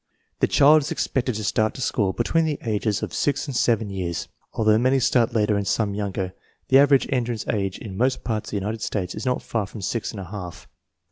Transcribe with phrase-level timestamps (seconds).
[0.39, 3.91] The child is expected to start to school between the ages of six and seven
[3.91, 4.27] years.
[4.53, 6.33] Although many start later and some younger,
[6.69, 9.83] the average entrance age in most parts of the United States is not far from
[9.83, 10.67] six and a half.